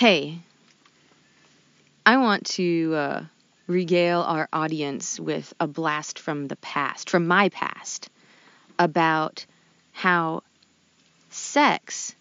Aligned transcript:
Hey, 0.00 0.38
I 2.06 2.16
want 2.16 2.46
to 2.56 2.94
uh, 2.94 3.24
regale 3.66 4.22
our 4.22 4.48
audience 4.50 5.20
with 5.20 5.52
a 5.60 5.66
blast 5.66 6.18
from 6.18 6.48
the 6.48 6.56
past, 6.56 7.10
from 7.10 7.26
my 7.26 7.50
past, 7.50 8.08
about 8.78 9.44
how 9.92 10.42
sex 11.28 12.14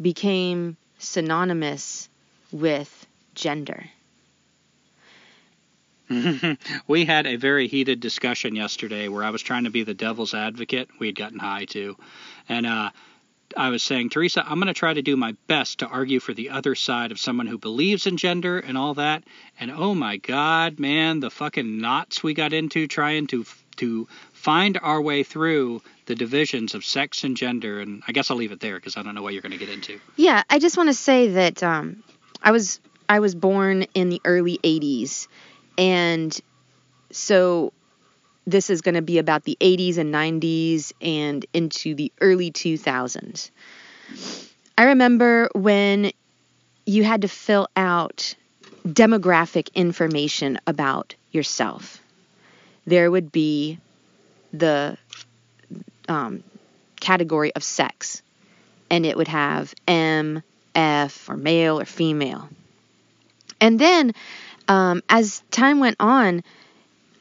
became 0.00 0.76
synonymous 0.98 2.08
with 2.52 3.08
gender. 3.34 3.86
we 6.86 7.04
had 7.04 7.26
a 7.26 7.34
very 7.34 7.66
heated 7.66 7.98
discussion 7.98 8.54
yesterday 8.54 9.08
where 9.08 9.24
I 9.24 9.30
was 9.30 9.42
trying 9.42 9.64
to 9.64 9.70
be 9.70 9.82
the 9.82 9.92
devil's 9.92 10.34
advocate. 10.34 10.88
We 11.00 11.08
had 11.08 11.16
gotten 11.16 11.40
high 11.40 11.64
too. 11.64 11.96
And 12.48 12.64
uh, 12.64 12.90
I 13.56 13.70
was 13.70 13.82
saying, 13.82 14.10
Teresa, 14.10 14.44
I'm 14.46 14.60
going 14.60 14.66
to 14.66 14.74
try 14.74 14.92
to 14.92 15.02
do 15.02 15.16
my 15.16 15.34
best 15.46 15.78
to 15.78 15.86
argue 15.86 16.20
for 16.20 16.34
the 16.34 16.50
other 16.50 16.74
side 16.74 17.12
of 17.12 17.18
someone 17.18 17.46
who 17.46 17.58
believes 17.58 18.06
in 18.06 18.16
gender 18.16 18.58
and 18.58 18.76
all 18.76 18.94
that. 18.94 19.24
And 19.58 19.70
oh 19.70 19.94
my 19.94 20.18
God, 20.18 20.78
man, 20.78 21.20
the 21.20 21.30
fucking 21.30 21.78
knots 21.78 22.22
we 22.22 22.34
got 22.34 22.52
into 22.52 22.86
trying 22.86 23.26
to 23.28 23.44
to 23.76 24.08
find 24.32 24.78
our 24.82 25.00
way 25.00 25.22
through 25.22 25.82
the 26.06 26.14
divisions 26.14 26.74
of 26.74 26.84
sex 26.84 27.24
and 27.24 27.36
gender. 27.36 27.80
And 27.80 28.02
I 28.08 28.12
guess 28.12 28.30
I'll 28.30 28.36
leave 28.36 28.52
it 28.52 28.60
there 28.60 28.76
because 28.76 28.96
I 28.96 29.02
don't 29.02 29.14
know 29.14 29.22
what 29.22 29.32
you're 29.32 29.42
going 29.42 29.52
to 29.52 29.58
get 29.58 29.68
into. 29.68 30.00
Yeah, 30.16 30.42
I 30.48 30.58
just 30.58 30.76
want 30.76 30.88
to 30.88 30.94
say 30.94 31.28
that 31.28 31.62
um, 31.62 32.02
I 32.42 32.52
was 32.52 32.80
I 33.08 33.20
was 33.20 33.34
born 33.34 33.82
in 33.94 34.08
the 34.08 34.20
early 34.24 34.58
'80s, 34.58 35.28
and 35.78 36.38
so 37.10 37.72
this 38.46 38.70
is 38.70 38.80
going 38.80 38.94
to 38.94 39.02
be 39.02 39.18
about 39.18 39.44
the 39.44 39.56
80s 39.60 39.98
and 39.98 40.14
90s 40.14 40.92
and 41.00 41.44
into 41.52 41.94
the 41.94 42.12
early 42.20 42.52
2000s. 42.52 43.50
I 44.78 44.84
remember 44.84 45.48
when 45.54 46.12
you 46.84 47.02
had 47.02 47.22
to 47.22 47.28
fill 47.28 47.68
out 47.76 48.34
demographic 48.86 49.74
information 49.74 50.58
about 50.66 51.14
yourself. 51.32 52.00
There 52.86 53.10
would 53.10 53.32
be 53.32 53.78
the 54.52 54.96
um, 56.08 56.44
category 57.00 57.52
of 57.54 57.64
sex, 57.64 58.22
and 58.90 59.04
it 59.04 59.16
would 59.16 59.28
have 59.28 59.74
M, 59.88 60.42
F, 60.74 61.28
or 61.28 61.36
male 61.36 61.80
or 61.80 61.84
female. 61.84 62.48
And 63.60 63.78
then 63.78 64.14
um, 64.68 65.02
as 65.08 65.42
time 65.50 65.80
went 65.80 65.96
on, 65.98 66.44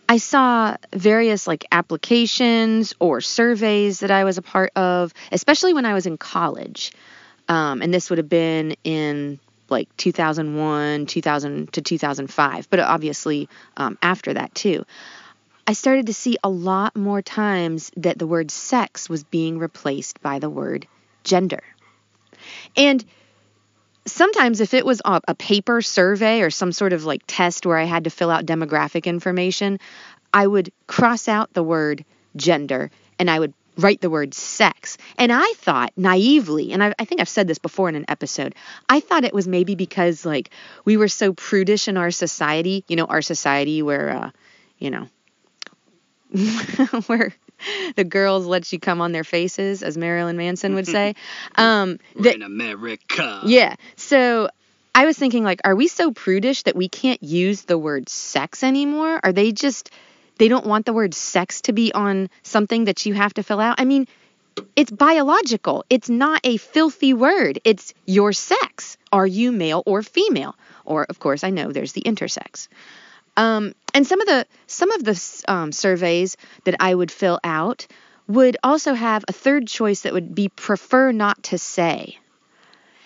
I 0.08 0.17
saw 0.17 0.78
various 0.94 1.48
like 1.48 1.66
applications 1.72 2.94
or 3.00 3.22
surveys 3.22 4.02
that 4.02 4.11
I 4.11 4.23
was 4.23 4.38
a 4.38 4.42
part 4.42 4.72
of, 4.75 5.14
especially 5.31 5.73
when 5.73 5.86
I 5.86 5.94
was 5.94 6.06
in 6.06 6.17
college. 6.17 6.92
Um, 7.48 7.81
and 7.81 7.94
this 7.94 8.09
would 8.09 8.20
have 8.20 8.30
been 8.30 8.76
in 8.83 9.39
like 9.70 9.95
2001, 9.98 11.08
2000 11.08 11.73
to 11.73 11.81
2005, 11.81 12.70
but 12.70 12.80
obviously 12.80 13.50
um, 13.78 13.98
after 14.02 14.33
that 14.33 14.53
too. 14.53 14.86
I 15.67 15.73
started 15.73 16.08
to 16.08 16.14
see 16.14 16.38
a 16.44 16.50
lot 16.50 16.95
more 16.95 17.23
times 17.23 17.92
that 17.98 18.20
the 18.20 18.28
word 18.28 18.52
sex 18.52 19.09
was 19.09 19.23
being 19.23 19.58
replaced 19.58 20.22
by 20.22 20.38
the 20.38 20.50
word 20.50 20.88
gender. 21.23 21.64
And 22.78 23.03
sometimes 24.06 24.61
if 24.61 24.73
it 24.73 24.86
was 24.86 25.02
a, 25.06 25.36
paper 25.36 25.81
survey 25.81 26.42
or 26.42 26.50
some 26.50 26.72
sort 26.72 26.94
of 26.94 27.06
like 27.06 27.23
test 27.28 27.66
where 27.66 27.78
I 27.78 27.84
had 27.84 28.06
to 28.06 28.09
fill 28.09 28.31
out 28.31 28.45
demographic 28.45 29.06
information, 29.06 29.80
I 30.34 30.45
would 30.48 30.72
cross 30.88 31.28
out 31.28 31.53
the 31.53 31.64
word 31.64 32.06
gender 32.36 32.92
and 33.20 33.30
I 33.30 33.39
would 33.39 33.53
write 33.78 34.02
the 34.02 34.09
word 34.09 34.33
sex. 34.33 34.98
And 35.17 35.31
I 35.31 35.53
thought 35.58 35.92
naively, 35.98 36.72
and 36.72 36.83
I, 36.83 36.94
I, 36.98 37.06
think 37.06 37.22
I've 37.22 37.30
said 37.30 37.48
this 37.48 37.58
before 37.58 37.89
in 37.89 37.95
an 37.95 38.06
episode, 38.08 38.56
I 38.88 39.00
thought 39.00 39.26
it 39.26 39.33
was 39.33 39.48
maybe 39.48 39.76
because 39.76 40.26
like 40.26 40.50
we 40.86 40.98
were 40.98 41.08
so 41.08 41.33
prudish 41.33 41.88
in 41.88 41.98
our 41.98 42.11
society, 42.11 42.83
you 42.88 42.95
know, 42.95 43.06
our 43.06 43.22
society 43.22 43.81
where, 43.81 44.09
uh, 44.09 44.31
you 44.80 44.92
know, 44.92 45.08
where 47.08 47.33
the 47.95 48.04
girls 48.04 48.45
let 48.45 48.71
you 48.71 48.80
come 48.80 49.02
on 49.02 49.11
their 49.11 49.23
faces, 49.23 49.83
as 49.83 49.98
Marilyn 49.98 50.38
Manson 50.38 50.76
would 50.76 50.88
say. 50.88 51.16
Um, 51.58 51.99
that, 52.20 52.36
in 52.36 52.42
America. 52.42 53.42
Yeah. 53.45 53.76
So 53.95 54.49
I 54.93 55.05
was 55.05 55.17
thinking, 55.17 55.43
like, 55.43 55.61
are 55.64 55.76
we 55.76 55.88
so 55.88 56.11
prudish 56.11 56.64
that 56.64 56.76
we 56.76 56.89
can't 56.89 57.21
use 57.21 57.64
the 57.64 57.77
word 57.77 58.10
sex 58.10 58.64
anymore? 58.64 59.20
Are 59.23 59.32
they 59.32 59.52
just, 59.52 59.89
they 60.38 60.48
don't 60.48 60.65
want 60.65 60.86
the 60.86 60.94
word 60.94 61.14
sex 61.14 61.61
to 61.61 61.73
be 61.73 61.94
on 61.94 62.30
something 62.44 62.86
that 62.86 63.05
you 63.05 63.14
have 63.14 63.33
to 63.36 63.44
fill 63.44 63.60
out? 63.60 63.76
I 63.80 63.86
mean, 63.86 64.08
it's 64.76 64.92
biological. 64.92 65.86
It's 65.89 66.10
not 66.10 66.42
a 66.44 66.58
filthy 66.58 67.14
word. 67.14 67.60
It's 67.64 67.94
your 68.05 68.33
sex. 68.33 68.98
Are 69.11 69.27
you 69.27 69.52
male 69.52 69.83
or 69.86 70.02
female? 70.02 70.55
Or, 70.86 71.05
of 71.05 71.20
course, 71.20 71.44
I 71.44 71.49
know 71.49 71.71
there's 71.71 71.94
the 71.94 72.02
intersex. 72.02 72.67
Um, 73.37 73.73
and 73.93 74.05
some 74.05 74.21
of 74.21 74.27
the 74.27 74.45
some 74.67 74.91
of 74.91 75.03
the 75.03 75.43
um, 75.47 75.71
surveys 75.71 76.37
that 76.63 76.75
I 76.79 76.93
would 76.93 77.11
fill 77.11 77.39
out 77.43 77.87
would 78.27 78.57
also 78.63 78.93
have 78.93 79.23
a 79.27 79.33
third 79.33 79.67
choice 79.67 80.01
that 80.01 80.13
would 80.13 80.33
be 80.33 80.49
prefer 80.49 81.11
not 81.11 81.43
to 81.43 81.57
say. 81.57 82.17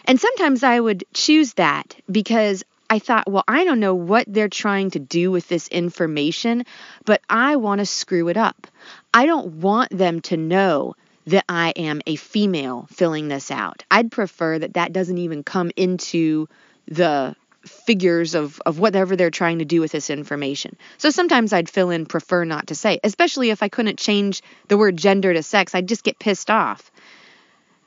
And 0.05 0.19
sometimes 0.19 0.63
I 0.63 0.79
would 0.79 1.03
choose 1.13 1.53
that 1.53 1.95
because 2.09 2.63
I 2.89 2.99
thought, 2.99 3.29
well, 3.29 3.43
I 3.47 3.65
don't 3.65 3.79
know 3.79 3.93
what 3.93 4.25
they're 4.27 4.49
trying 4.49 4.91
to 4.91 4.99
do 4.99 5.29
with 5.29 5.47
this 5.47 5.67
information, 5.67 6.65
but 7.05 7.21
I 7.29 7.57
want 7.57 7.79
to 7.79 7.85
screw 7.85 8.29
it 8.29 8.37
up. 8.37 8.65
I 9.13 9.27
don't 9.27 9.55
want 9.61 9.95
them 9.95 10.21
to 10.21 10.37
know 10.37 10.95
that 11.27 11.45
I 11.47 11.69
am 11.75 12.01
a 12.07 12.15
female 12.15 12.87
filling 12.91 13.27
this 13.27 13.51
out. 13.51 13.83
I'd 13.91 14.11
prefer 14.11 14.57
that 14.57 14.73
that 14.73 14.93
doesn't 14.93 15.19
even 15.19 15.43
come 15.43 15.71
into 15.75 16.47
the 16.87 17.35
figures 17.65 18.35
of, 18.35 18.61
of 18.65 18.79
whatever 18.79 19.15
they're 19.15 19.29
trying 19.29 19.59
to 19.59 19.65
do 19.65 19.81
with 19.81 19.91
this 19.91 20.09
information. 20.09 20.77
So 20.97 21.09
sometimes 21.09 21.53
I'd 21.53 21.69
fill 21.69 21.89
in 21.89 22.05
prefer 22.05 22.45
not 22.45 22.67
to 22.67 22.75
say, 22.75 22.99
especially 23.03 23.49
if 23.49 23.61
I 23.61 23.69
couldn't 23.69 23.99
change 23.99 24.41
the 24.67 24.77
word 24.77 24.97
gender 24.97 25.33
to 25.33 25.43
sex, 25.43 25.75
I'd 25.75 25.87
just 25.87 26.03
get 26.03 26.19
pissed 26.19 26.49
off. 26.49 26.91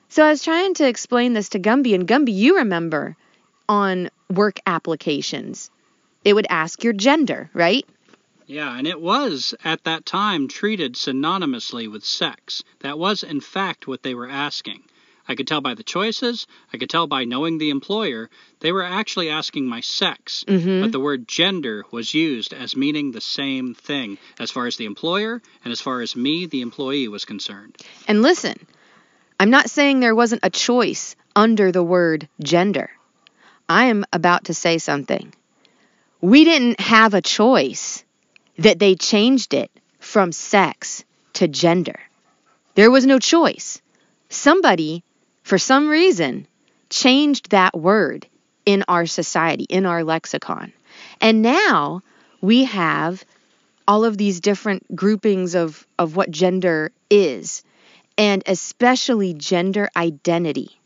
So 0.09 0.25
I 0.25 0.29
was 0.29 0.45
trying 0.45 0.75
to 0.75 0.87
explain 0.87 1.33
this 1.33 1.51
to 1.51 1.59
Gumby, 1.59 1.95
and 1.95 2.07
Gumby, 2.07 2.35
you 2.35 2.59
remember 2.59 3.17
on 3.69 4.11
work 4.29 4.61
applications, 4.67 5.71
it 6.25 6.35
would 6.35 6.47
ask 6.51 6.85
your 6.85 6.93
gender, 6.93 7.49
right? 7.55 7.87
Yeah, 8.47 8.77
and 8.77 8.87
it 8.87 9.01
was 9.01 9.55
at 9.65 9.85
that 9.85 10.05
time 10.05 10.49
treated 10.49 10.95
synonymously 10.95 11.91
with 11.91 12.05
sex. 12.05 12.63
That 12.81 12.99
was, 12.99 13.23
in 13.23 13.41
fact, 13.41 13.87
what 13.87 14.03
they 14.03 14.15
were 14.15 14.29
asking. 14.29 14.83
I 15.29 15.35
could 15.35 15.47
tell 15.47 15.61
by 15.61 15.75
the 15.75 15.83
choices, 15.83 16.47
I 16.73 16.79
could 16.79 16.91
tell 16.91 17.07
by 17.07 17.25
knowing 17.25 17.59
the 17.59 17.71
employer, 17.71 18.29
they 18.61 18.73
were 18.73 18.83
actually 18.83 19.31
asking 19.31 19.67
my 19.67 19.81
sex, 19.81 20.45
mm-hmm. 20.47 20.83
but 20.83 20.93
the 20.93 21.01
word 21.01 21.29
gender 21.29 21.85
was 21.91 22.13
used 22.13 22.53
as 22.53 22.77
meaning 22.77 23.13
the 23.13 23.21
same 23.21 23.75
thing 23.75 24.19
as 24.39 24.51
far 24.51 24.67
as 24.67 24.77
the 24.77 24.87
employer 24.87 25.41
and 25.65 25.73
as 25.73 25.81
far 25.81 26.01
as 26.01 26.17
me, 26.17 26.47
the 26.47 26.61
employee, 26.61 27.09
was 27.09 27.25
concerned. 27.25 27.77
And 28.09 28.23
listen, 28.23 28.67
I'm 29.39 29.51
not 29.51 29.71
saying 29.71 30.01
there 30.01 30.15
wasn't 30.15 30.45
a 30.45 30.51
choice 30.51 31.17
under 31.35 31.73
the 31.73 31.83
word 31.83 32.29
gender. 32.43 32.91
I 33.69 33.85
am 33.87 34.05
about 34.13 34.45
to 34.45 34.55
say 34.55 34.79
something. 34.79 35.33
We 36.21 36.45
didn't 36.45 36.81
have 36.81 37.15
a 37.15 37.23
choice 37.23 38.05
that 38.59 38.79
they 38.79 38.95
changed 38.95 39.55
it 39.55 39.71
from 39.99 40.33
sex 40.33 41.05
to 41.35 41.49
gender. 41.49 41.99
There 42.75 42.91
was 42.91 43.07
no 43.07 43.19
choice. 43.19 43.81
Somebody 44.29 45.05
for 45.43 45.59
some 45.59 45.89
reason, 45.89 46.47
changed 46.91 47.51
that 47.51 47.77
word 47.77 48.27
in 48.65 48.85
our 48.89 49.07
society, 49.07 49.65
in 49.65 49.87
our 49.87 50.05
lexicon. 50.05 50.73
And 51.21 51.43
now 51.43 52.03
we 52.41 52.65
have 52.65 53.25
all 53.89 54.05
of 54.05 54.17
these 54.17 54.41
different 54.41 54.95
groupings 54.95 55.55
of, 55.55 55.87
of 55.99 56.17
what 56.17 56.31
gender 56.31 56.93
is, 57.11 57.63
and 58.17 58.43
especially 58.47 59.35
gender 59.35 59.89
identity. 59.97 60.79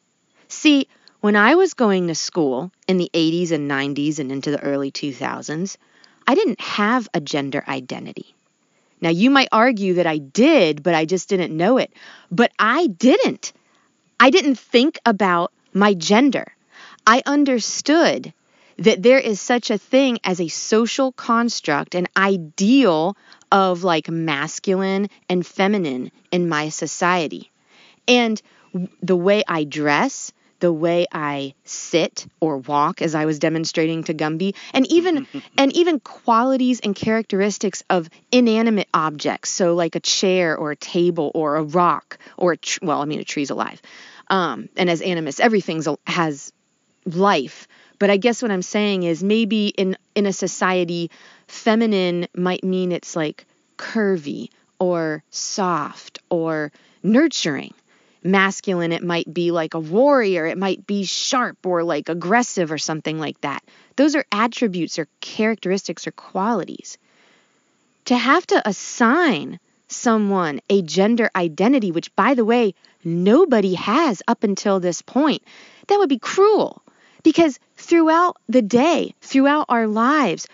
See, 0.49 0.89
when 1.21 1.37
I 1.37 1.57
was 1.57 1.75
going 1.75 2.07
to 2.07 2.15
school 2.15 2.71
in 2.87 2.99
the 2.99 3.11
80s 3.13 3.53
and 3.53 3.71
90s 3.71 4.19
and 4.19 4.31
into 4.31 4.51
the 4.51 4.63
early 4.63 4.91
2000s, 4.91 5.77
I 6.27 6.35
didn't 6.35 6.61
have 6.61 7.09
a 7.13 7.21
gender 7.21 7.65
identity. 7.67 8.35
Now, 9.01 9.11
you 9.11 9.31
might 9.31 9.49
argue 9.53 9.95
that 9.95 10.07
I 10.07 10.19
did, 10.19 10.83
but 10.83 10.95
I 10.95 11.05
just 11.05 11.29
didn't 11.29 11.57
know 11.57 11.79
it. 11.79 11.93
But 12.31 12.53
I 12.59 12.87
didn't. 12.87 13.53
I 14.21 14.31
didn't 14.31 14.59
think 14.59 14.99
about 15.07 15.53
my 15.73 15.95
gender. 15.95 16.55
I 17.07 17.23
understood 17.27 18.33
that 18.79 19.03
there 19.03 19.19
is 19.19 19.41
such 19.41 19.71
a 19.71 19.79
thing 19.79 20.19
as 20.25 20.41
a 20.41 20.49
social 20.49 21.13
construct, 21.13 21.95
an 21.95 22.07
ideal 22.17 23.17
of 23.51 23.85
like 23.85 24.09
masculine 24.11 25.09
and 25.29 25.47
feminine 25.47 26.11
in 26.31 26.49
my 26.49 26.69
society. 26.69 27.51
And 28.09 28.41
the 29.03 29.17
way 29.17 29.43
I 29.49 29.65
dress, 29.65 30.33
the 30.61 30.73
way 30.73 31.07
I 31.13 31.55
sit 31.65 32.27
or 32.41 32.59
walk 32.59 33.03
as 33.03 33.15
I 33.15 33.27
was 33.27 33.39
demonstrating 33.39 34.05
to 34.05 34.15
Gumby 34.15 34.55
and 34.73 34.91
even 34.91 35.27
and 35.59 35.73
even 35.75 36.01
qualities 36.01 36.81
and 36.81 36.95
characteristics 36.95 37.83
of 37.91 38.09
inanimate 38.33 38.89
objects. 38.95 39.51
So 39.51 39.75
like 39.75 39.95
a 39.97 40.01
chair 40.01 40.57
or 40.57 40.71
a 40.71 40.77
table 40.77 41.31
or 41.35 41.57
a 41.57 41.63
rock 41.63 42.19
or 42.37 42.55
a 42.55 42.59
well 42.83 43.03
I 43.03 43.05
mean 43.05 43.21
a 43.21 43.25
tree's 43.25 43.51
alive. 43.51 43.81
Um, 44.29 44.69
and 44.77 44.91
as 44.91 45.03
animus 45.03 45.41
everything 45.41 45.83
has 46.07 46.53
life. 47.05 47.69
But 47.99 48.11
I 48.11 48.17
guess 48.17 48.43
what 48.43 48.51
I'm 48.51 48.63
saying 48.63 49.05
is 49.05 49.23
maybe 49.23 49.69
in 49.69 49.97
in 50.15 50.27
a 50.27 50.33
society, 50.33 51.11
feminine 51.47 52.27
might 52.35 52.65
mean 52.65 52.93
it's 52.93 53.17
like 53.17 53.47
curvy 53.79 54.49
or 54.79 55.23
soft 55.31 56.19
or 56.29 56.73
nurturing. 57.03 57.75
Masculine, 58.27 58.93
it 58.93 59.03
might 59.03 59.33
be 59.33 59.51
like 59.51 59.75
a 59.75 59.81
warrior, 59.81 60.47
it 60.47 60.59
might 60.59 60.87
be 60.87 61.05
sharp 61.05 61.65
or 61.65 61.83
like 61.83 62.09
aggressive 62.09 62.71
or 62.73 62.79
something 62.79 63.19
like 63.19 63.41
that. 63.41 63.63
Those 63.97 64.15
are 64.15 64.25
attributes 64.31 64.99
or 64.99 65.09
characteristics 65.21 66.07
or 66.07 66.13
qualities. 66.13 66.99
To 68.07 68.17
have 68.17 68.47
to 68.49 68.69
assign 68.69 69.59
someone 69.89 70.61
a 70.69 70.83
gender 70.83 71.31
identity, 71.35 71.93
which, 71.93 72.15
by 72.15 72.35
the 72.35 72.45
way, 72.45 72.75
nobody 73.05 73.75
has 73.75 74.23
up 74.29 74.45
until 74.45 74.81
this 74.81 75.03
point, 75.03 75.43
that 75.89 75.99
would 75.99 76.09
be 76.09 76.19
cruel. 76.19 76.83
Because 77.23 77.59
throughout 77.77 78.37
the 78.49 78.63
day, 78.63 79.15
throughout 79.21 79.67
our 79.69 79.87
lives, 79.87 80.47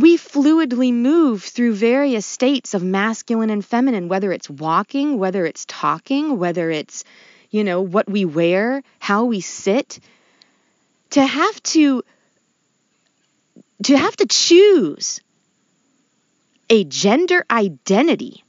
we 0.00 0.16
fluidly 0.16 0.92
move 0.92 1.42
through 1.42 1.74
various 1.74 2.26
states 2.26 2.74
of 2.74 2.82
masculine 2.82 3.50
and 3.50 3.64
feminine, 3.64 4.08
whether 4.08 4.32
it's 4.32 4.48
walking, 4.48 5.18
whether 5.18 5.44
it's 5.46 5.64
talking, 5.66 6.38
whether 6.38 6.70
it's, 6.70 7.04
you 7.50 7.64
know, 7.64 7.80
what 7.80 8.08
we 8.08 8.24
wear, 8.24 8.82
how 8.98 9.24
we 9.24 9.40
sit. 9.40 9.98
To 11.12 11.24
have 11.24 11.62
to 11.74 12.02
to 13.84 13.96
have 13.96 14.16
to 14.16 14.26
choose 14.26 15.20
a 16.68 16.84
gender 16.84 17.44
identity, 17.50 18.44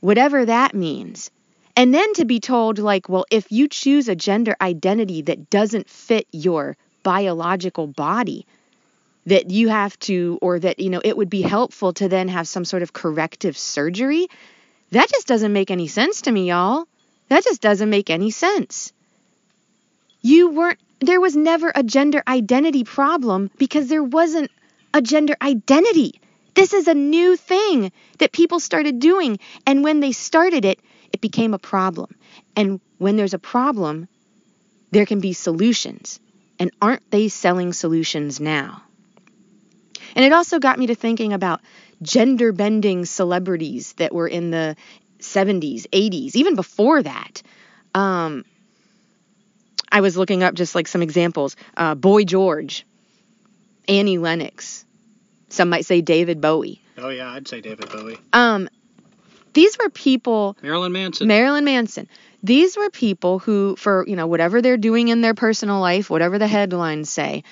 whatever 0.00 0.44
that 0.44 0.74
means, 0.74 1.30
and 1.76 1.94
then 1.94 2.12
to 2.14 2.24
be 2.24 2.40
told, 2.40 2.78
like, 2.78 3.08
well, 3.08 3.26
if 3.30 3.52
you 3.52 3.68
choose 3.68 4.08
a 4.08 4.16
gender 4.16 4.56
identity 4.60 5.22
that 5.22 5.50
doesn't 5.50 5.88
fit 5.88 6.26
your 6.32 6.76
biological 7.02 7.86
body, 7.86 8.46
that 9.30 9.48
you 9.48 9.68
have 9.68 9.96
to, 10.00 10.38
or 10.42 10.58
that, 10.58 10.80
you 10.80 10.90
know, 10.90 11.00
it 11.04 11.16
would 11.16 11.30
be 11.30 11.40
helpful 11.40 11.92
to 11.92 12.08
then 12.08 12.26
have 12.26 12.48
some 12.48 12.64
sort 12.64 12.82
of 12.82 12.92
corrective 12.92 13.56
surgery, 13.56 14.26
that 14.90 15.08
just 15.08 15.28
doesn't 15.28 15.52
make 15.52 15.70
any 15.70 15.86
sense 15.86 16.22
to 16.22 16.32
me, 16.32 16.48
y'all. 16.48 16.88
That 17.28 17.44
just 17.44 17.60
doesn't 17.60 17.88
make 17.88 18.10
any 18.10 18.32
sense. 18.32 18.92
You 20.20 20.50
weren't, 20.50 20.80
there 20.98 21.20
was 21.20 21.36
never 21.36 21.70
a 21.72 21.84
gender 21.84 22.24
identity 22.26 22.82
problem 22.82 23.52
because 23.56 23.86
there 23.86 24.02
wasn't 24.02 24.50
a 24.92 25.00
gender 25.00 25.36
identity. 25.40 26.20
This 26.54 26.72
is 26.72 26.88
a 26.88 26.94
new 26.94 27.36
thing 27.36 27.92
that 28.18 28.32
people 28.32 28.58
started 28.58 28.98
doing. 28.98 29.38
And 29.64 29.84
when 29.84 30.00
they 30.00 30.10
started 30.10 30.64
it, 30.64 30.80
it 31.12 31.20
became 31.20 31.54
a 31.54 31.58
problem. 31.58 32.16
And 32.56 32.80
when 32.98 33.16
there's 33.16 33.34
a 33.34 33.38
problem, 33.38 34.08
there 34.90 35.06
can 35.06 35.20
be 35.20 35.34
solutions. 35.34 36.18
And 36.58 36.72
aren't 36.82 37.08
they 37.12 37.28
selling 37.28 37.72
solutions 37.72 38.40
now? 38.40 38.82
And 40.14 40.24
it 40.24 40.32
also 40.32 40.58
got 40.58 40.78
me 40.78 40.88
to 40.88 40.94
thinking 40.94 41.32
about 41.32 41.60
gender 42.02 42.52
bending 42.52 43.04
celebrities 43.04 43.92
that 43.94 44.14
were 44.14 44.28
in 44.28 44.50
the 44.50 44.76
70s, 45.18 45.86
80s, 45.88 46.34
even 46.34 46.54
before 46.54 47.02
that. 47.02 47.42
Um, 47.94 48.44
I 49.90 50.00
was 50.00 50.16
looking 50.16 50.42
up 50.42 50.54
just 50.54 50.74
like 50.74 50.88
some 50.88 51.02
examples. 51.02 51.56
Uh, 51.76 51.94
Boy 51.94 52.24
George, 52.24 52.86
Annie 53.88 54.18
Lennox, 54.18 54.84
some 55.48 55.68
might 55.68 55.84
say 55.84 56.00
David 56.00 56.40
Bowie. 56.40 56.80
Oh 56.96 57.08
yeah, 57.08 57.30
I'd 57.30 57.48
say 57.48 57.60
David 57.60 57.90
Bowie. 57.90 58.18
Um, 58.32 58.68
these 59.52 59.76
were 59.78 59.90
people. 59.90 60.56
Marilyn 60.62 60.92
Manson. 60.92 61.26
Marilyn 61.26 61.64
Manson. 61.64 62.08
These 62.42 62.76
were 62.76 62.88
people 62.88 63.38
who, 63.38 63.76
for 63.76 64.04
you 64.06 64.16
know, 64.16 64.26
whatever 64.26 64.62
they're 64.62 64.76
doing 64.76 65.08
in 65.08 65.20
their 65.20 65.34
personal 65.34 65.80
life, 65.80 66.08
whatever 66.08 66.38
the 66.38 66.46
headlines 66.46 67.10
say, 67.10 67.42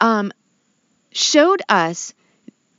um, 0.00 0.32
showed 1.12 1.62
us 1.68 2.14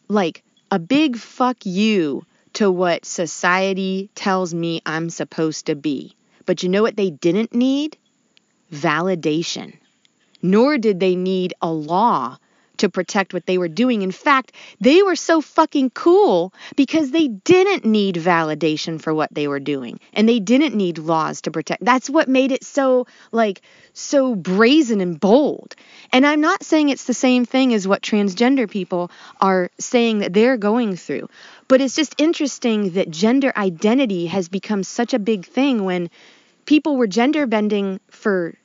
like 0.08 0.44
a 0.72 0.80
big 0.80 1.18
fuck 1.18 1.58
you 1.64 2.26
to 2.54 2.72
what 2.72 3.06
society 3.06 4.10
tells 4.16 4.54
me 4.54 4.82
I'm 4.86 5.10
supposed 5.10 5.68
to 5.68 5.76
be. 5.76 6.16
But 6.46 6.64
you 6.64 6.70
know 6.70 6.82
what 6.82 6.98
they 6.98 7.10
didn't 7.10 7.54
need? 7.54 7.98
Validation. 8.72 9.74
Nor 10.42 10.78
did 10.78 11.00
they 11.00 11.16
need 11.16 11.54
a 11.62 11.72
law 11.72 12.38
to 12.84 12.90
protect 12.90 13.34
what 13.34 13.46
they 13.46 13.58
were 13.58 13.70
doing. 13.70 14.02
In 14.02 14.12
fact, 14.12 14.52
they 14.82 15.02
were 15.02 15.16
so 15.16 15.40
fucking 15.40 15.92
cool 15.92 16.54
because 16.76 17.12
they 17.12 17.30
didn't 17.30 17.86
need 17.86 18.16
validation 18.16 19.02
for 19.02 19.14
what 19.14 19.34
they 19.34 19.48
were 19.48 19.62
doing 19.62 20.02
and 20.12 20.28
they 20.28 20.40
didn't 20.40 20.76
need 20.76 20.98
laws 20.98 21.42
to 21.42 21.52
protect. 21.52 21.86
That's 21.86 22.10
what 22.10 22.28
made 22.28 22.52
it 22.52 22.66
so 22.66 23.08
like 23.32 23.62
so 23.94 24.36
brazen 24.36 25.00
and 25.00 25.18
bold. 25.18 25.76
And 26.12 26.26
I'm 26.26 26.42
not 26.42 26.64
saying 26.64 26.90
it's 26.90 27.06
the 27.06 27.14
same 27.14 27.46
thing 27.46 27.74
as 27.74 27.88
what 27.88 28.02
transgender 28.02 28.70
people 28.70 29.10
are 29.40 29.72
saying 29.80 30.20
that 30.20 30.34
they're 30.34 30.58
going 30.58 30.98
through. 30.98 31.30
But 31.70 31.80
it's 31.80 31.96
just 31.96 32.16
interesting 32.18 32.92
that 32.92 33.10
gender 33.10 33.54
identity 33.56 34.26
has 34.28 34.50
become 34.50 34.84
such 34.84 35.14
a 35.14 35.20
big 35.20 35.46
thing 35.46 35.86
when 35.86 36.10
people 36.66 36.98
were 36.98 37.08
gender 37.08 37.48
bending 37.48 38.02
for 38.10 38.56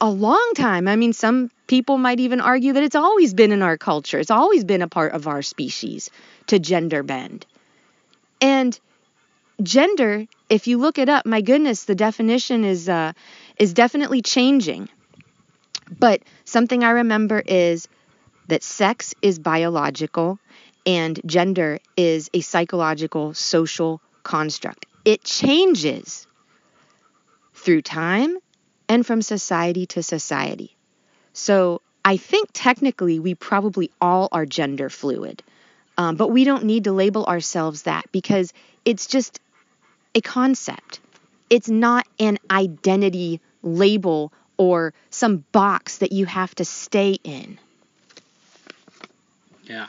a 0.00 0.10
long 0.10 0.52
time. 0.54 0.88
I 0.88 0.96
mean, 0.96 1.12
some 1.12 1.50
people 1.66 1.98
might 1.98 2.20
even 2.20 2.40
argue 2.40 2.72
that 2.72 2.82
it's 2.82 2.96
always 2.96 3.34
been 3.34 3.52
in 3.52 3.62
our 3.62 3.76
culture, 3.76 4.18
it's 4.18 4.30
always 4.30 4.64
been 4.64 4.82
a 4.82 4.88
part 4.88 5.12
of 5.12 5.26
our 5.26 5.42
species 5.42 6.10
to 6.46 6.58
gender 6.58 7.02
bend. 7.02 7.46
And 8.40 8.78
gender, 9.62 10.26
if 10.48 10.66
you 10.66 10.78
look 10.78 10.98
it 10.98 11.08
up, 11.08 11.26
my 11.26 11.42
goodness, 11.42 11.84
the 11.84 11.94
definition 11.94 12.64
is 12.64 12.88
uh, 12.88 13.12
is 13.58 13.74
definitely 13.74 14.22
changing. 14.22 14.88
But 15.98 16.22
something 16.44 16.84
I 16.84 16.90
remember 16.90 17.42
is 17.44 17.88
that 18.48 18.62
sex 18.62 19.14
is 19.22 19.38
biological 19.38 20.38
and 20.86 21.20
gender 21.26 21.78
is 21.96 22.30
a 22.32 22.40
psychological 22.40 23.34
social 23.34 24.00
construct. 24.22 24.86
It 25.04 25.24
changes 25.24 26.26
through 27.54 27.82
time 27.82 28.38
and 28.90 29.06
from 29.06 29.22
society 29.22 29.86
to 29.86 30.02
society. 30.02 30.76
So 31.32 31.80
I 32.04 32.16
think 32.16 32.50
technically 32.52 33.20
we 33.20 33.36
probably 33.36 33.92
all 34.00 34.28
are 34.32 34.44
gender 34.44 34.90
fluid, 34.90 35.44
um, 35.96 36.16
but 36.16 36.28
we 36.28 36.42
don't 36.42 36.64
need 36.64 36.84
to 36.84 36.92
label 36.92 37.24
ourselves 37.24 37.82
that 37.82 38.10
because 38.10 38.52
it's 38.84 39.06
just 39.06 39.40
a 40.16 40.20
concept. 40.20 40.98
It's 41.48 41.68
not 41.68 42.04
an 42.18 42.38
identity 42.50 43.40
label 43.62 44.32
or 44.56 44.92
some 45.08 45.44
box 45.52 45.98
that 45.98 46.10
you 46.10 46.26
have 46.26 46.52
to 46.56 46.64
stay 46.64 47.16
in. 47.22 47.60
Yeah. 49.66 49.86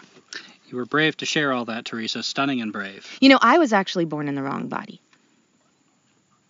You 0.69 0.77
were 0.77 0.85
brave 0.85 1.17
to 1.17 1.25
share 1.25 1.51
all 1.51 1.65
that, 1.65 1.85
Teresa. 1.85 2.21
Stunning 2.21 2.61
and 2.61 2.71
brave. 2.71 3.17
You 3.19 3.29
know, 3.29 3.39
I 3.41 3.57
was 3.57 3.73
actually 3.73 4.05
born 4.05 4.27
in 4.27 4.35
the 4.35 4.43
wrong 4.43 4.67
body. 4.67 5.01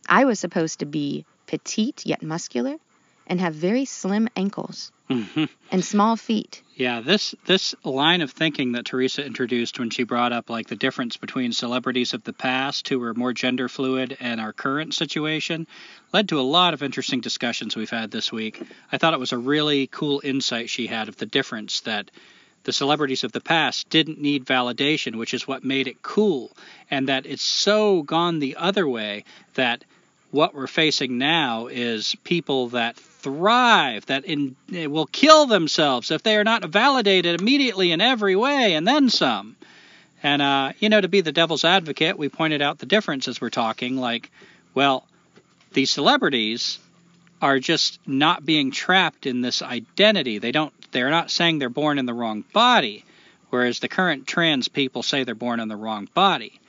I 0.10 0.26
was 0.26 0.38
supposed 0.38 0.80
to 0.80 0.86
be 0.86 1.26
petite 1.52 2.06
yet 2.06 2.24
muscular, 2.24 2.78
and 3.28 3.42
have 3.42 3.54
very 3.54 3.84
slim 3.84 4.30
ankles 4.38 4.92
Mm-hmm. 5.10 5.44
and 5.70 5.84
small 5.84 6.16
feet. 6.16 6.64
Yeah, 6.78 7.02
this 7.02 7.36
this 7.46 7.76
line 7.84 8.22
of 8.22 8.32
thinking 8.32 8.72
that 8.72 8.86
Teresa 8.86 9.26
introduced 9.26 9.78
when 9.78 9.90
she 9.90 10.04
brought 10.04 10.32
up 10.32 10.50
like 10.50 10.70
the 10.70 10.78
difference 10.78 11.18
between 11.18 11.52
celebrities 11.52 12.14
of 12.14 12.24
the 12.24 12.32
past 12.32 12.88
who 12.88 12.98
were 12.98 13.14
more 13.14 13.34
gender 13.34 13.68
fluid 13.68 14.16
and 14.22 14.40
our 14.40 14.54
current 14.54 14.94
situation 14.94 15.68
led 16.14 16.30
to 16.30 16.40
a 16.40 16.48
lot 16.58 16.74
of 16.74 16.82
interesting 16.82 17.20
discussions 17.20 17.76
we've 17.76 17.90
had 17.90 18.10
this 18.10 18.32
week. 18.32 18.62
I 18.90 18.98
thought 18.98 19.14
it 19.14 19.20
was 19.20 19.34
a 19.34 19.38
really 19.38 19.88
cool 19.88 20.22
insight 20.24 20.70
she 20.70 20.88
had 20.88 21.10
of 21.10 21.18
the 21.18 21.26
difference 21.26 21.82
that 21.82 22.10
the 22.64 22.72
celebrities 22.72 23.26
of 23.26 23.34
the 23.34 23.42
past 23.42 23.90
didn't 23.90 24.22
need 24.22 24.46
validation, 24.46 25.16
which 25.16 25.34
is 25.34 25.46
what 25.46 25.66
made 25.66 25.88
it 25.88 26.02
cool, 26.02 26.56
and 26.90 27.10
that 27.10 27.26
it's 27.26 27.44
so 27.44 28.02
gone 28.04 28.40
the 28.40 28.56
other 28.56 28.88
way 28.88 29.26
that 29.56 29.84
what 30.32 30.56
we're 30.56 30.68
facing 30.68 31.18
now 31.18 31.68
is 31.68 32.16
people 32.24 32.70
that 32.70 32.96
thrive, 32.96 34.06
that 34.08 34.26
in, 34.26 34.56
will 34.70 35.06
kill 35.06 35.46
themselves 35.46 36.10
if 36.10 36.24
they 36.24 36.38
are 36.38 36.44
not 36.44 36.66
validated 36.66 37.40
immediately 37.40 37.92
in 37.92 38.02
every 38.02 38.36
way, 38.36 38.74
and 38.74 38.88
then 38.88 39.10
some. 39.10 39.56
And, 40.24 40.42
uh, 40.42 40.74
you 40.80 40.90
know, 40.90 41.02
to 41.02 41.08
be 41.08 41.22
the 41.22 41.32
devil's 41.32 41.66
advocate, 41.66 42.18
we 42.18 42.30
pointed 42.30 42.62
out 42.62 42.80
the 42.80 42.86
difference 42.86 43.28
as 43.28 43.42
we're 43.42 43.50
talking. 43.50 43.98
Like, 43.98 44.32
well, 44.74 45.06
these 45.74 45.90
celebrities 45.90 46.80
are 47.42 47.60
just 47.60 48.00
not 48.08 48.46
being 48.46 48.72
trapped 48.72 49.26
in 49.26 49.42
this 49.42 49.62
identity. 49.62 50.38
They 50.38 50.52
don't, 50.52 50.74
they're 50.92 51.10
not 51.10 51.32
saying 51.32 51.60
they're 51.60 51.70
born 51.70 51.98
in 51.98 52.06
the 52.06 52.14
wrong 52.14 52.44
body, 52.54 53.04
whereas 53.50 53.80
the 53.80 53.88
current 53.88 54.28
trans 54.28 54.68
people 54.68 55.02
say 55.04 55.24
they're 55.24 55.36
born 55.36 55.60
in 55.60 55.68
the 55.68 55.76
wrong 55.76 56.08
body. 56.14 56.60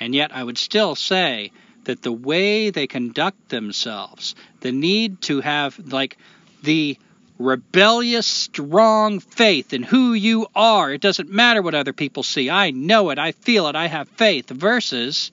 And 0.00 0.14
yet, 0.14 0.34
I 0.34 0.42
would 0.42 0.58
still 0.58 0.94
say 0.94 1.52
that 1.84 2.02
the 2.02 2.12
way 2.12 2.70
they 2.70 2.86
conduct 2.86 3.48
themselves, 3.48 4.34
the 4.60 4.72
need 4.72 5.20
to 5.22 5.40
have 5.40 5.78
like 5.92 6.16
the 6.62 6.96
rebellious, 7.38 8.26
strong 8.26 9.18
faith 9.20 9.72
in 9.72 9.82
who 9.82 10.12
you 10.12 10.46
are, 10.54 10.92
it 10.92 11.00
doesn't 11.00 11.28
matter 11.28 11.62
what 11.62 11.74
other 11.74 11.92
people 11.92 12.22
see. 12.22 12.50
I 12.50 12.70
know 12.70 13.10
it, 13.10 13.18
I 13.18 13.32
feel 13.32 13.66
it, 13.68 13.76
I 13.76 13.86
have 13.86 14.08
faith, 14.08 14.50
versus 14.50 15.32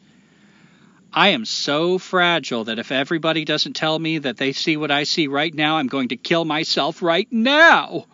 I 1.13 1.29
am 1.29 1.45
so 1.45 1.97
fragile 1.97 2.65
that 2.65 2.79
if 2.79 2.91
everybody 2.91 3.45
doesn't 3.45 3.73
tell 3.73 3.97
me 3.97 4.19
that 4.19 4.37
they 4.37 4.53
see 4.53 4.77
what 4.77 4.91
I 4.91 5.03
see 5.03 5.27
right 5.27 5.53
now, 5.53 5.77
I'm 5.77 5.87
going 5.87 6.09
to 6.09 6.17
kill 6.17 6.45
myself 6.45 7.01
right 7.01 7.27
now. 7.31 8.05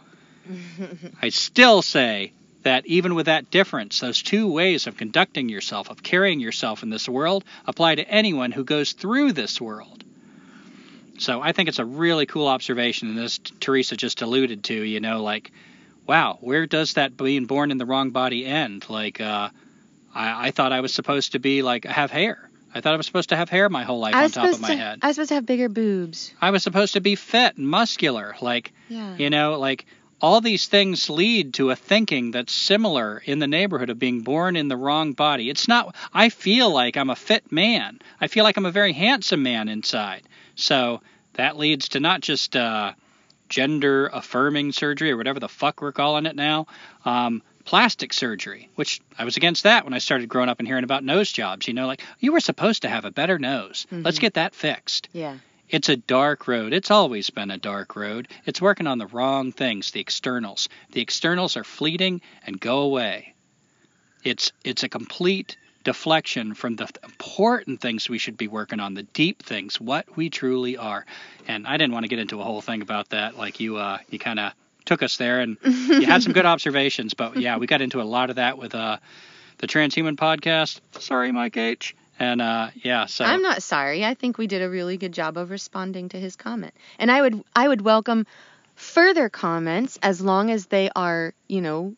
I 1.22 1.30
still 1.30 1.82
say 1.82 2.32
that 2.66 2.86
even 2.88 3.16
with 3.16 3.28
that 3.28 3.50
difference, 3.52 4.00
those 4.00 4.22
two 4.22 4.52
ways 4.52 4.88
of 4.88 4.98
conducting 4.98 5.50
yourself, 5.50 5.90
of 5.90 6.04
carrying 6.04 6.40
yourself 6.40 6.84
in 6.84 6.90
this 6.90 7.08
world, 7.08 7.46
apply 7.66 7.96
to 7.96 8.08
anyone 8.10 8.52
who 8.52 8.64
goes 8.64 8.92
through 8.94 9.32
this 9.34 9.62
world. 9.62 10.04
So 11.18 11.42
I 11.42 11.54
think 11.54 11.70
it's 11.70 11.80
a 11.80 11.86
really 11.86 12.26
cool 12.26 12.48
observation, 12.48 13.10
and 13.10 13.20
as 13.20 13.40
Teresa 13.60 13.96
just 13.96 14.22
alluded 14.22 14.66
to, 14.66 14.74
you 14.74 15.00
know, 15.00 15.24
like, 15.24 15.52
wow, 16.06 16.38
where 16.42 16.66
does 16.66 16.96
that 16.96 17.16
being 17.16 17.46
born 17.46 17.72
in 17.72 17.78
the 17.78 17.86
wrong 17.86 18.10
body 18.10 18.46
end? 18.46 18.90
Like, 18.90 19.22
uh, 19.22 19.50
I, 20.14 20.48
I 20.48 20.52
thought 20.52 20.74
I 20.74 20.82
was 20.82 20.94
supposed 20.94 21.32
to 21.34 21.40
be 21.40 21.62
like 21.62 21.86
have 21.86 22.12
hair. 22.12 22.50
I 22.74 22.82
thought 22.82 22.94
I 22.94 22.98
was 22.98 23.06
supposed 23.06 23.30
to 23.30 23.38
have 23.38 23.48
hair 23.50 23.70
my 23.70 23.84
whole 23.84 24.00
life 24.00 24.16
on 24.16 24.30
top 24.32 24.54
of 24.54 24.60
my 24.60 24.70
to. 24.70 24.76
head. 24.76 25.00
I 25.02 25.08
was 25.08 25.16
supposed 25.16 25.30
to 25.30 25.36
have 25.36 25.46
bigger 25.46 25.70
boobs. 25.70 26.34
I 26.42 26.50
was 26.52 26.62
supposed 26.64 26.94
to 26.94 27.00
be 27.02 27.16
fit 27.16 27.56
and 27.56 27.70
muscular. 27.70 28.36
Like, 28.42 28.74
Yeah. 28.90 29.16
you 29.16 29.30
know, 29.30 29.58
like 29.60 29.86
all 30.26 30.42
these 30.42 30.66
things 30.66 31.08
lead 31.08 31.54
to 31.54 31.70
a 31.70 31.76
thinking 31.76 32.32
that's 32.32 32.52
similar 32.52 33.22
in 33.26 33.38
the 33.38 33.46
neighborhood 33.46 33.92
of 33.92 34.00
being 34.00 34.22
born 34.22 34.56
in 34.56 34.68
the 34.70 34.76
wrong 34.76 35.14
body. 35.14 35.52
It's 35.52 35.68
not, 35.68 35.96
I 36.12 36.30
feel 36.30 36.72
like 36.74 36.98
I'm 36.98 37.12
a 37.12 37.16
fit 37.16 37.52
man. 37.52 38.00
I 38.20 38.26
feel 38.26 38.44
like 38.44 38.58
I'm 38.58 38.66
a 38.66 38.72
very 38.72 38.92
handsome 38.92 39.44
man 39.44 39.70
inside. 39.70 40.24
So 40.56 41.02
that 41.34 41.58
leads 41.58 41.90
to 41.90 42.00
not 42.00 42.22
just 42.22 42.56
uh, 42.56 42.94
gender 43.50 44.08
affirming 44.08 44.72
surgery 44.72 45.12
or 45.12 45.18
whatever 45.18 45.40
the 45.40 45.48
fuck 45.48 45.80
we're 45.80 45.92
calling 45.92 46.26
it 46.26 46.36
now, 46.36 46.66
um, 47.06 47.44
plastic 47.64 48.12
surgery, 48.12 48.68
which 48.74 49.02
I 49.20 49.26
was 49.26 49.38
against 49.38 49.62
that 49.66 49.84
when 49.84 49.94
I 49.94 50.00
started 50.00 50.28
growing 50.28 50.50
up 50.50 50.58
and 50.58 50.68
hearing 50.68 50.84
about 50.84 51.04
nose 51.04 51.32
jobs. 51.32 51.68
You 51.68 51.76
know, 51.76 51.86
like 51.86 52.02
you 52.20 52.32
were 52.34 52.40
supposed 52.40 52.82
to 52.82 52.90
have 52.90 53.06
a 53.06 53.12
better 53.12 53.38
nose. 53.38 53.86
Let's 53.92 54.18
Mhm. 54.18 54.22
get 54.22 54.34
that 54.36 54.56
fixed. 54.56 55.08
Yeah. 55.14 55.36
It's 55.70 55.90
a 55.90 55.98
dark 55.98 56.48
road. 56.48 56.74
It's 56.74 56.92
always 56.92 57.30
been 57.30 57.52
a 57.52 57.58
dark 57.58 57.96
road. 57.96 58.28
It's 58.46 58.62
working 58.62 58.88
on 58.88 58.98
the 58.98 59.08
wrong 59.08 59.52
things, 59.52 59.92
the 59.92 60.00
externals. 60.00 60.70
The 60.92 61.02
externals 61.02 61.58
are 61.58 61.64
fleeting 61.64 62.22
and 62.46 62.60
go 62.60 62.80
away. 62.80 63.34
It's 64.24 64.52
it's 64.64 64.84
a 64.84 64.90
complete 64.90 65.58
deflection 65.84 66.56
from 66.56 66.76
the 66.76 66.90
important 67.04 67.80
things 67.80 68.10
we 68.10 68.18
should 68.18 68.38
be 68.38 68.48
working 68.48 68.80
on, 68.80 68.96
the 68.96 69.04
deep 69.04 69.44
things, 69.44 69.80
what 69.80 70.18
we 70.18 70.30
truly 70.30 70.78
are. 70.78 71.06
And 71.48 71.68
I 71.68 71.78
didn't 71.78 71.94
want 71.94 72.04
to 72.06 72.10
get 72.10 72.20
into 72.20 72.42
a 72.42 72.44
whole 72.44 72.62
thing 72.62 72.82
about 72.82 73.10
that 73.10 73.38
like 73.38 73.60
you 73.60 73.78
uh 73.78 74.00
you 74.10 74.20
kind 74.20 74.40
of 74.40 74.54
took 74.86 75.02
us 75.02 75.18
there 75.18 75.40
and 75.40 75.58
you 75.64 76.06
had 76.06 76.22
some 76.22 76.34
good 76.34 76.46
observations, 76.54 77.16
but 77.16 77.38
yeah, 77.38 77.58
we 77.58 77.66
got 77.66 77.82
into 77.82 78.02
a 78.02 78.04
lot 78.04 78.30
of 78.30 78.36
that 78.36 78.58
with 78.58 78.76
uh 78.76 78.98
the 79.58 79.68
Transhuman 79.68 80.16
podcast. 80.16 80.82
Sorry, 81.00 81.32
Mike 81.32 81.58
H. 81.58 81.96
And 82.20 82.42
uh 82.42 82.70
yeah, 82.76 83.08
so 83.08 83.26
I'm 83.26 83.42
not 83.42 83.62
sorry. 83.62 84.06
I 84.06 84.14
think 84.14 84.38
we 84.38 84.48
did 84.48 84.62
a 84.62 84.70
really 84.70 84.98
good 84.98 85.12
job 85.12 85.38
of 85.38 85.50
responding 85.50 86.10
to 86.10 86.18
his 86.18 86.36
comment. 86.36 86.74
And 86.98 87.12
I 87.12 87.22
would 87.22 87.44
I 87.56 87.68
would 87.68 87.82
welcome 87.82 88.26
further 88.76 89.30
comments 89.30 90.00
as 90.02 90.22
long 90.22 90.50
as 90.50 90.68
they 90.68 90.90
are, 90.96 91.34
you 91.48 91.62
know, 91.62 91.96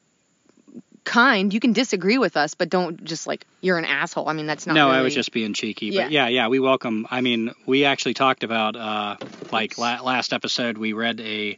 kind. 1.04 1.54
You 1.54 1.60
can 1.60 1.74
disagree 1.74 2.18
with 2.18 2.36
us, 2.36 2.54
but 2.54 2.70
don't 2.70 3.04
just 3.04 3.28
like 3.28 3.46
you're 3.62 3.78
an 3.78 3.86
asshole. 3.86 4.28
I 4.28 4.34
mean, 4.34 4.46
that's 4.46 4.68
not 4.68 4.74
no, 4.74 4.88
really... 4.88 5.00
I 5.00 5.02
was 5.02 5.16
just 5.16 5.32
being 5.32 5.54
cheeky. 5.54 5.88
Yeah. 5.88 6.04
But 6.04 6.12
yeah, 6.12 6.28
yeah, 6.28 6.48
we 6.50 6.60
welcome. 6.60 7.08
I 7.10 7.22
mean, 7.22 7.52
we 7.66 7.86
actually 7.86 8.14
talked 8.14 8.44
about 8.44 8.76
uh, 8.76 9.16
like 9.52 9.78
la- 9.78 10.02
last 10.02 10.34
episode. 10.34 10.78
We 10.78 10.94
read 10.94 11.20
a 11.22 11.58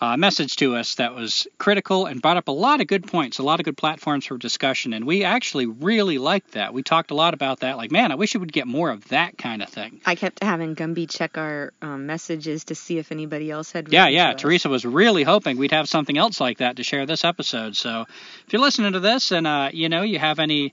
uh, 0.00 0.16
message 0.16 0.56
to 0.56 0.76
us 0.76 0.94
that 0.94 1.14
was 1.14 1.46
critical 1.58 2.06
and 2.06 2.22
brought 2.22 2.38
up 2.38 2.48
a 2.48 2.52
lot 2.52 2.80
of 2.80 2.86
good 2.86 3.06
points, 3.06 3.38
a 3.38 3.42
lot 3.42 3.60
of 3.60 3.64
good 3.64 3.76
platforms 3.76 4.24
for 4.26 4.38
discussion, 4.38 4.94
and 4.94 5.06
we 5.06 5.24
actually 5.24 5.66
really 5.66 6.16
liked 6.16 6.52
that. 6.52 6.72
We 6.72 6.82
talked 6.82 7.10
a 7.10 7.14
lot 7.14 7.34
about 7.34 7.60
that. 7.60 7.76
Like, 7.76 7.90
man, 7.90 8.10
I 8.10 8.14
wish 8.14 8.34
it 8.34 8.38
would 8.38 8.52
get 8.52 8.66
more 8.66 8.90
of 8.90 9.06
that 9.08 9.36
kind 9.36 9.62
of 9.62 9.68
thing. 9.68 10.00
I 10.06 10.14
kept 10.14 10.42
having 10.42 10.74
Gumby 10.74 11.08
check 11.10 11.36
our 11.36 11.72
um, 11.82 12.06
messages 12.06 12.64
to 12.64 12.74
see 12.74 12.98
if 12.98 13.12
anybody 13.12 13.50
else 13.50 13.72
had. 13.72 13.92
Yeah, 13.92 14.08
yeah. 14.08 14.32
Teresa 14.32 14.70
was 14.70 14.86
really 14.86 15.22
hoping 15.22 15.58
we'd 15.58 15.72
have 15.72 15.88
something 15.88 16.16
else 16.16 16.40
like 16.40 16.58
that 16.58 16.76
to 16.76 16.82
share 16.82 17.04
this 17.04 17.24
episode. 17.24 17.76
So 17.76 18.06
if 18.46 18.52
you're 18.52 18.62
listening 18.62 18.94
to 18.94 19.00
this 19.00 19.32
and 19.32 19.46
uh, 19.46 19.70
you 19.72 19.90
know 19.90 20.02
you 20.02 20.18
have 20.18 20.38
any, 20.38 20.72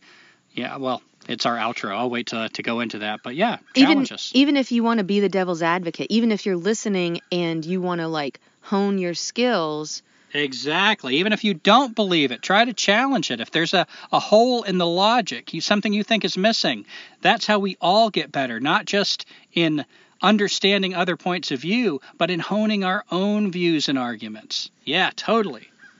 yeah, 0.54 0.78
well, 0.78 1.02
it's 1.28 1.46
our 1.46 1.58
outro. 1.58 1.90
I'll 1.90 2.10
wait 2.10 2.28
to 2.28 2.48
to 2.48 2.64
go 2.64 2.80
into 2.80 3.00
that. 3.00 3.22
But 3.24 3.36
yeah, 3.36 3.58
even 3.76 4.04
us. 4.10 4.32
even 4.34 4.56
if 4.56 4.72
you 4.72 4.84
want 4.84 5.00
to 5.00 5.04
be 5.04 5.20
the 5.20 5.30
devil's 5.30 5.62
advocate, 5.62 6.08
even 6.10 6.32
if 6.32 6.46
you're 6.46 6.56
listening 6.56 7.20
and 7.30 7.66
you 7.66 7.82
want 7.82 8.00
to 8.00 8.08
like 8.08 8.40
hone 8.68 8.98
your 8.98 9.14
skills, 9.14 10.04
Exactly. 10.34 11.18
Even 11.18 11.34
if 11.34 11.44
you 11.44 11.54
don't 11.54 11.96
believe 11.96 12.32
it, 12.32 12.42
try 12.42 12.66
to 12.66 12.74
challenge 12.74 13.32
it. 13.32 13.40
If 13.40 13.52
there's 13.52 13.74
a, 13.74 13.88
a 14.12 14.20
hole 14.20 14.64
in 14.64 14.78
the 14.78 14.86
logic, 14.86 15.52
something 15.62 15.94
you 15.94 16.04
think 16.04 16.26
is 16.26 16.38
missing, 16.38 16.86
that's 17.22 17.48
how 17.48 17.60
we 17.60 17.78
all 17.80 18.10
get 18.10 18.32
better, 18.32 18.60
not 18.60 18.86
just 18.86 19.26
in 19.54 19.86
understanding 20.22 20.94
other 20.94 21.16
points 21.16 21.52
of 21.52 21.62
view, 21.62 22.02
but 22.18 22.30
in 22.30 22.40
honing 22.40 22.84
our 22.84 23.06
own 23.12 23.52
views 23.52 23.88
and 23.88 23.98
arguments. 23.98 24.70
Yeah, 24.84 25.12
totally. 25.16 25.70